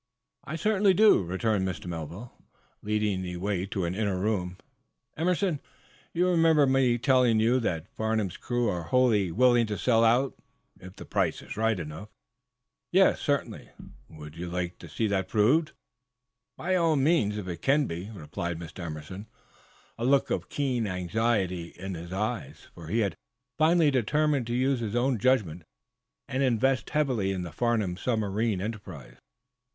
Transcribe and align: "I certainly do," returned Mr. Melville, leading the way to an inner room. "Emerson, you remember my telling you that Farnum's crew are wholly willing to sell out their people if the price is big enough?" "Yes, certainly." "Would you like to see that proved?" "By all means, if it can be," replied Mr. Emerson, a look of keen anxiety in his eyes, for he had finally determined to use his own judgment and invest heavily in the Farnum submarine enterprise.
"I 0.45 0.55
certainly 0.55 0.95
do," 0.95 1.21
returned 1.21 1.67
Mr. 1.67 1.85
Melville, 1.85 2.33
leading 2.81 3.21
the 3.21 3.37
way 3.37 3.67
to 3.67 3.85
an 3.85 3.93
inner 3.93 4.17
room. 4.19 4.57
"Emerson, 5.15 5.59
you 6.11 6.27
remember 6.27 6.65
my 6.65 6.95
telling 6.95 7.39
you 7.39 7.59
that 7.59 7.87
Farnum's 7.95 8.35
crew 8.35 8.67
are 8.67 8.81
wholly 8.81 9.31
willing 9.31 9.67
to 9.67 9.77
sell 9.77 10.03
out 10.03 10.33
their 10.75 10.87
people 10.87 10.87
if 10.87 10.95
the 10.95 11.05
price 11.05 11.41
is 11.43 11.53
big 11.53 11.77
enough?" 11.79 12.09
"Yes, 12.91 13.19
certainly." 13.21 13.69
"Would 14.09 14.35
you 14.35 14.49
like 14.49 14.79
to 14.79 14.89
see 14.89 15.05
that 15.05 15.27
proved?" 15.27 15.73
"By 16.57 16.73
all 16.73 16.95
means, 16.95 17.37
if 17.37 17.47
it 17.47 17.61
can 17.61 17.85
be," 17.85 18.09
replied 18.09 18.57
Mr. 18.57 18.79
Emerson, 18.79 19.27
a 19.99 20.03
look 20.03 20.31
of 20.31 20.49
keen 20.49 20.87
anxiety 20.87 21.75
in 21.77 21.93
his 21.93 22.11
eyes, 22.11 22.69
for 22.73 22.87
he 22.87 23.01
had 23.01 23.13
finally 23.59 23.91
determined 23.91 24.47
to 24.47 24.55
use 24.55 24.79
his 24.79 24.95
own 24.95 25.19
judgment 25.19 25.61
and 26.27 26.41
invest 26.41 26.89
heavily 26.89 27.31
in 27.31 27.43
the 27.43 27.51
Farnum 27.51 27.97
submarine 27.97 28.59
enterprise. 28.61 29.17